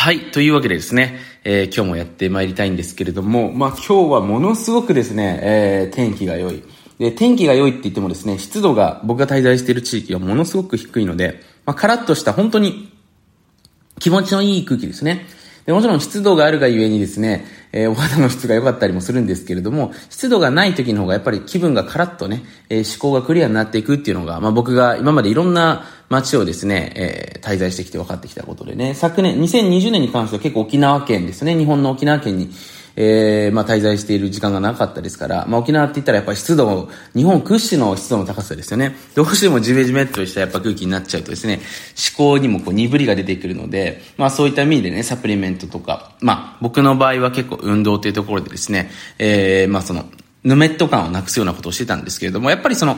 [0.00, 0.30] はい。
[0.30, 6.62] というわけでですね、えー、今日もやってまいりたいんですけれども、まあ今日はものすごくですね、えー、天気が良い。
[6.98, 12.90] で、天気が良いって言ってもですね、湿度が僕が滞在している地域はものすごく低いので、まあカラッとした本当に
[13.98, 15.26] 気持ちのいい空気ですね。
[15.66, 32.50] でもちろん湿度があるがゆえにですね、えー、お肌の質が良かったりもするんですけれども、湿度がない時の方がやっぱり気分がカラッとね、えー、思考がクリアになっていくっていうのが、まあ僕が今までいろんな街をですね、えー、滞在してきて分かってきたことでね、昨年、2020年に関しては結構沖縄県ですね、日本の沖縄県に、
[32.96, 38.94] えー、まあ、滞在している時間がなかったですから、まあ、沖縄って言ったらやっぱり湿度、日本屈指の湿度の高さですよね。
[39.14, 41.60] どうしてもジメジメっとしたやっぱ空気になっちゃうとですね、
[42.18, 50.04] 思考にもこう鈍りが出てくるので、まあそういった意味でね、サプリメントとか、まあ僕の場合は結構運動というところでですね、えー、まあその、
[50.42, 52.96] ヌメット感をなくすようなことをしてたんですけれども、やっぱりその、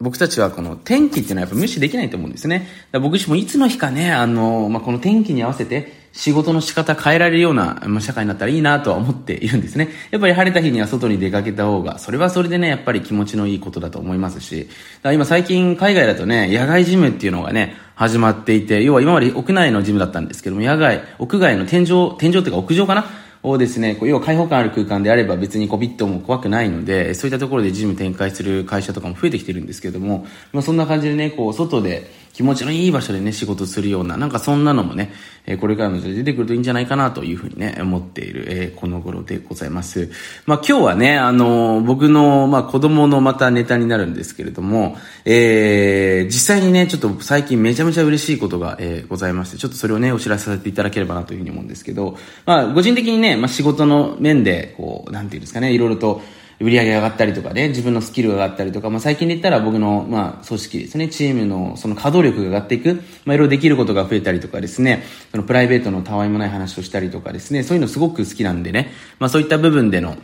[0.00, 2.66] 僕たちはこの天気っていうのはやっぱ無視できないと思うんですね。
[2.92, 9.88] 僕自身もいつの日かね、あの、まあ、この天気に合わせて仕事の仕方変えられるような、まあ、社会になったらいいなとは思っているんですね。
[10.10, 14.68] やっぱり晴れた日には外に出かけた方が、それはそれでね、やっぱり気持ちのいいことだと思いますし、
[15.04, 23.04] 今最近海外だとね、野外ジムっていうのがね、始まっていて、要は今まで屋内のジムだったんですけども、野外、屋外の天井、天井っていうか屋上かな？
[23.44, 35.12] をですね、こう要は開放感ある空間であれば別にコビットも怖くないので、そういったところでジム展開する会社とかも増えてきてるんですけども、まあそんな感じでね、こう外で気持ちのいい場所でね、仕事するような、なんかそんなのもね、
[35.44, 40.10] えこれからの時代出てくるといいんじゃないかなというふうにね、思っている、えこの頃でございます。
[40.46, 56.22] まあ今日はね、あの僕の、まあ子供のまたネタになるんですけれども、えー、実際にね、ちょっと最近めちゃめちゃ嬉しいことが、えー、ございまして、ちょっとそれをね、お知らせさせていただければなというふうに思うんですけど、まあ個人的にね、まあ仕事の面で、こう、なんていうんですかね、いろいろと、
[56.62, 65.02] 売り上げが上がったりとかね、自分のスキルが上がったりとか、まあ最近で言ったら僕の、まあ組織ですね、チームのその稼働力が上がっていく、まあいろいろできることが増えたりとかですね、
[65.32, 70.16] そのプライベートのたわいもない話をしたりとかですね、そういうのすごく好きなんでね、まあそういった部分での、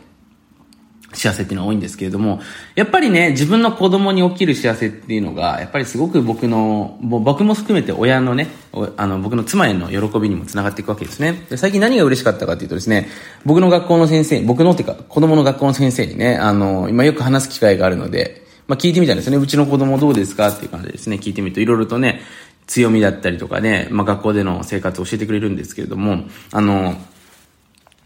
[1.13, 2.39] 幸せっていうのは多いんですけれども、
[2.75, 8.47] やっぱりね、自分の子供に起きる幸せっていうのが、やっぱりすごく僕の、僕も含めて親のね、
[8.95, 11.45] あの、僕の妻への喜びにもつながっていくわけですね。
[11.49, 13.07] で、最近何が嬉しかったかっていうとですね、
[13.43, 19.37] 僕の学校の先生、僕のっていうか、子供の学校の先生にね、あの、今よく話す機会があるので、まあ聞いてみたんですね。
[19.37, 22.21] うちの子供どうですかっていう感じでですね、聞いてみると、いろいろとね、
[22.67, 26.95] 強みだったりとかね、まあ学校での生活を教えてくれるんですけれども、あの、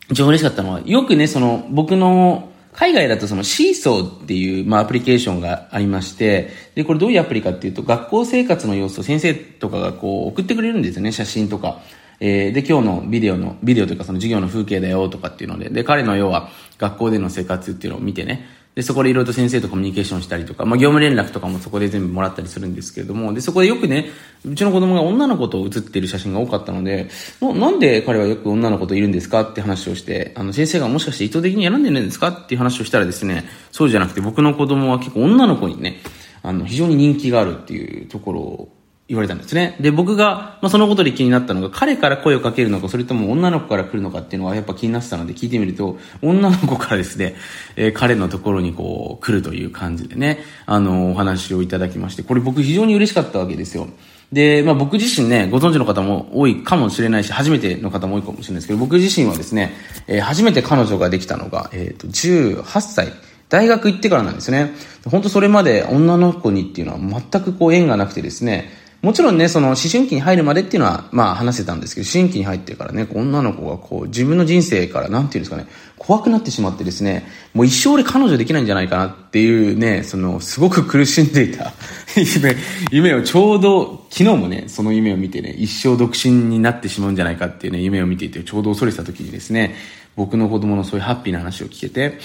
[0.10, 11.80] 一番嬉しかったのは、よくね、その、僕の、海外だとそのシーソーっていう、まあ、アプリケーションがありまして、で、これどういうアプリかっていうと、学校生活の様子を先生とかがこう送ってくれるんですよね、写真とか。
[12.20, 18.46] えー、で、今日のビデオの、ビデオというかその授業の風景だよとかっていうので、で、彼の要は学校での生活っていうのを見てね、
[18.76, 24.10] で、そこでいろいろと先生とコミュニケーションしたりとか、まあ、業務連絡とかもそこで全部もらったりするんですけれども、で、そこでよくね、
[24.46, 36.00] うちの子供が女の子と写っている写真が多かったので、なんで彼はよく女の子といるんですかって話をして、あの、先生がもしかして意図的に選んでるんですかっていう話をしたらですね、そうじゃなくて僕の子供は結構女の子にね、
[36.42, 38.83] あの、非常に人気があるっていうところを
[39.14, 39.76] 言われたんですね。
[39.80, 47.36] で、僕が、まあ、そのことで気になったのが、彼から声をかけるのか、それとも女の子から来るのかっていうのはやっぱ気になってたので聞いてみると、女の子からですね、
[47.76, 53.88] えー、彼のところにこう、来るという感じでね、あの、お話をいただきまして、これ僕非常に嬉しかったわけですよ。
[54.32, 59.74] で、まあ僕自身ね、ご存知の方も多いかもしれないし、初めての方も多いかもしれないですけど、僕自身はですね、
[60.08, 63.14] えー、初めて彼女ができたのが、えっ、と、18歳。
[63.54, 64.74] 大学行ってからなんですね。
[65.06, 68.72] 本当それまで女の子にっていうのは全くこう縁がなくてですね、
[69.04, 81.74] もちろんね、その思春期に入るまでっていうのは、まあ話せたんですけど、思春期に入ってからね、女の子がこう、自分の人生から、なんていうんですかね、怖くなってしまってですね、もう一生俺彼女できないんじゃないかなっていうね、その、すごく苦しんでいた
[82.16, 82.56] 夢、
[82.92, 89.76] 夢をちょうど、昨日もね、その夢を見てね、一生独身になってしまうんじゃないかっていうね、夢を見ていて、ちょうど恐れてた時にですね、
[90.16, 92.20] 僕の子供のそういうハッピーな話を聞けて、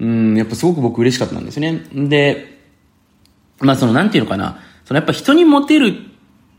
[0.00, 1.80] うん、やっぱすごく僕嬉しかったんですね。
[1.94, 2.58] で、
[3.60, 6.13] まあその、なんていうのかな、そのやっぱ人にモテる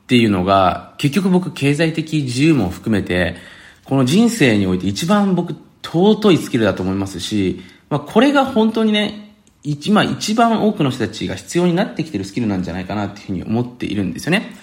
[0.05, 3.37] っていうのが、結局僕経済的自由も含めて、
[3.85, 14.55] この人生において一番僕尊いスキルだと思いますし、まあこれが本当にね、今一番多くの人たちが必要になってきてるスキルなんじゃないかなっていうふうに思っているんですよね。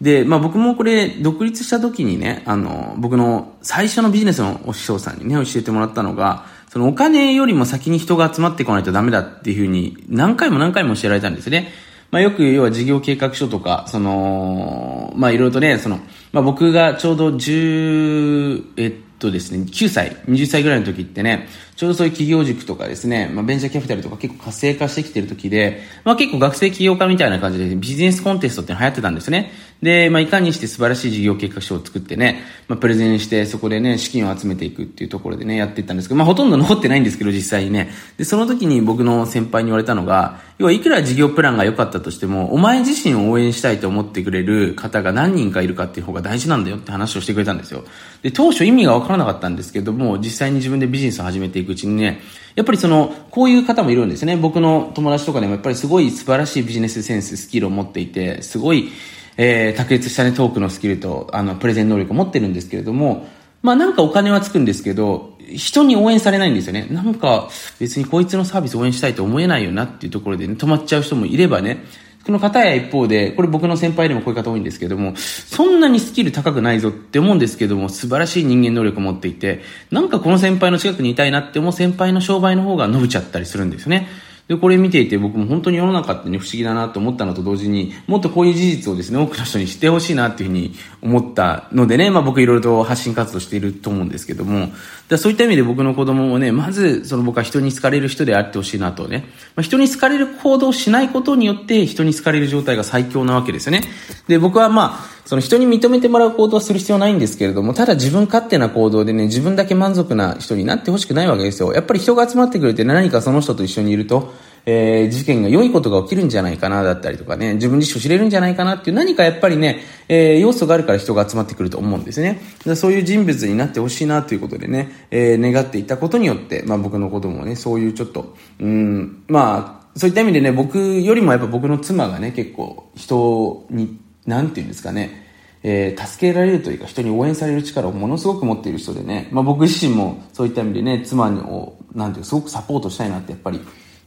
[0.00, 11.72] で、まあ僕もこれ独立した時にね、あの、僕の最初のビジネスのお師匠さんにね、教えてもらったのが、そのお金よりも先に人が集まってこないとダメだっていうふうに何回も何回も教えられたんですね。
[12.10, 15.98] まあ、よく要は事業計画書とか、その、まあ、いろいろとね、その、
[16.32, 29.52] まあ、僕がちょうど10、えっと、ですね、9歳、20歳ぐらいの時ってね、ちょうどそういう企業塾とかですね、まあ、ベンチャーキャピタルとか結構活性化してきてる時で、まあ、結構学生起業家みたいな感じでビジネスコンテストって流行ってたんですね。
[29.82, 37.90] で、まあ、いかにして素晴らしい事業計画書を作ってね、まあ、プレゼンしてそこでね、資金を集めていくっていうところでね、やっていったんですけど、まあ、ほとんど残ってないんですけど、実際にね。
[38.16, 47.84] で、その時に僕の先輩に言われたのが、要はいくら事業プランが良かったとしても、お前自身を応援したいと思ってくれる方が何人かいるかっていう方が大事なんだよって話をしてくれたんですよ。
[48.22, 52.20] で、当初意味がわからなかったんですけども、実際に自分でビジネスを始めていくうちにね、
[52.54, 54.36] やっぱりその、こういう方もいるんですね。
[54.36, 58.90] 僕の友達とかでもやっぱりすごい素晴らしいビジネスセンス、スキルを持っていて、すごい、
[59.36, 63.26] えー、卓越したね、トークのスキルと、あの、プレゼン能力を持ってるんですけれども、
[63.62, 66.86] まあなんかお金はつくんですけど、人に応援されないんですよね。
[66.90, 71.84] なんか別にこいつのサービス応援したいと思えないよなっていうところでね、止まっちゃう人もいればね、
[72.32, 84.08] の方や一方で、これ僕の先輩でもこういう方多いんですけども、そんなにスキル高くないぞって思うんですけども、素晴らしい人間能力を持っていて、なんかこの先輩の近くにいたいなって思う先輩の商売の方が伸びちゃったりするんですよね。
[84.48, 94.70] で、これ見ていて僕も本当に世の中ってね、不思議だなと思ったのと同時に、もっとこういう事実をですね、多くの人に知ってほしいなっていうふうに思ったのでね、まあ僕いろいろと発信活動していると思うんですけども、
[95.08, 99.24] だそういった意味で僕の子供もね、まずその僕は人に好かれる人であってほしいなとね、
[99.56, 103.82] まあ、人に好かれる行動をしないことによって人に好かれる状態が最強なわけですよね。
[104.28, 111.72] で、僕はまあ、その人に認めてもらう行動をする必要ないんですけれども、ただ自分勝手な行動でね、自分だけ満足な人になってほしくないわけですよ。
[111.72, 114.34] やっぱり人が集まってくれて何かその人と一緒にいると、
[114.66, 122.40] えー、事件が良いことが起きるんじゃないかなだったりとかね、自分自身を知れるんじゃないかなっていう何かやっぱりね、えー、要素があるから人が集まってくると思うんですね。
[122.76, 135.24] そういう人物になってほしいなということでね、えー、願っていたことによって、まあ僕の子供もね、そういうちょっと、うん、まあ、そういった意味でね、僕よりもやっぱ僕の妻がね、結構人に、なんていうんですかね、
[135.62, 143.60] えー、助けられるというか人に応援される力をものすごく持っている人でね、まあ僕自身もそういった意味でね、妻を、なんていうすごくサポートしたいなってやっぱり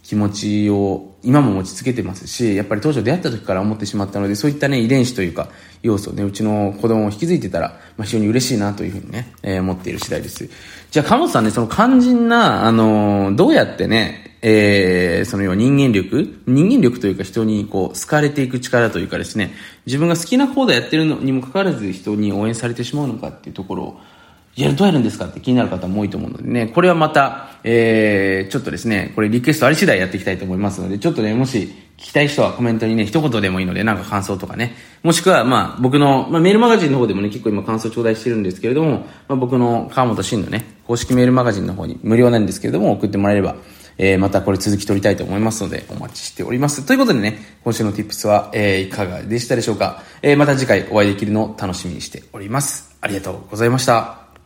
[0.03, 5.49] 気持ちを今も持ち続けてますし、やっぱり当初出会った時から思ってしまったので、そういったね、遺伝子というか、
[5.83, 10.49] 要素をね、うちの子供を引き継いでたら、まあ、非常に嬉しいなというふうにね、えー、思っている次第です。
[10.91, 19.53] じゃあ、鴨さんね、その肝心な、あのー、どうやってね、えー、その要は人間力人間力というか人にこう、好かれていく力というかですね、
[19.85, 23.99] 自分が好きな方でやってるのにもかかわらず人に応援されてしまうのかっていうところを、
[24.55, 43.57] いや、どうやるんですかって気になる方も多いと思うのでね、これはまた、えー、ちょっとですね、これリクエストあり次第やっていきたいと思いますので、ちょっとね、もし聞きたい人はコメントにね、一言でもいいので、なんか感想とかね、もしくは、まあ、僕の、まあ、メールマガジンの方でもね、結構今感想頂戴してるんですけれども、まあ、僕の川本慎のね、公式メールマガジンの方に無料なんですけれども、送ってもらえれば、
[43.97, 46.85] えー、またこれ続き取りたいと思いますので、お待ちしております。
[46.85, 50.03] ということでね、今週の tips は、えー、いかがでしたでしょうか。
[50.21, 52.95] えー、また次回お会いできるのを楽しみにしております。
[53.01, 54.16] ありがとうございました。